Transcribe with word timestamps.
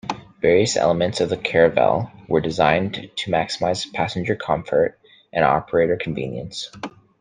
Various 0.41 0.77
elements 0.77 1.21
of 1.21 1.29
the 1.29 1.37
Caravelle 1.37 2.11
were 2.27 2.41
designed 2.41 3.11
to 3.15 3.31
maximise 3.31 3.93
passenger 3.93 4.35
comfort 4.35 4.97
and 5.31 5.45
operator 5.45 5.95
convenience. 5.95 6.71